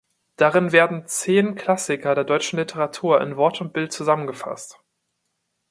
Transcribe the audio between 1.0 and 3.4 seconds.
zehn Klassiker der deutschen Literatur in